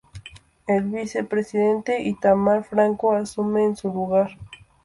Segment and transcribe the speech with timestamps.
[0.65, 4.31] El vice presidente, Itamar Franco, asume en su lugar.